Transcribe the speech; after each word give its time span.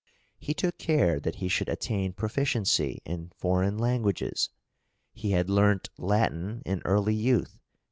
He 0.39 0.55
took 0.55 0.79
care 0.79 1.19
that 1.19 1.35
he 1.35 1.47
should 1.47 1.69
attain 1.69 2.13
proficiency 2.13 3.03
in 3.05 3.29
foreign 3.37 3.77
languages; 3.77 4.49
he 5.13 5.29
had 5.33 5.47
learnt 5.47 5.91
Latin 5.99 6.63
in 6.65 6.81
early 6.85 7.13
youth 7.13 7.59
(p. 7.59 7.59